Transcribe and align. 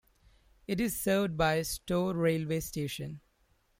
It 0.65 0.81
is 0.81 0.99
served 0.99 1.37
by 1.37 1.61
Stow 1.61 2.11
railway 2.11 2.61
station. 2.61 3.21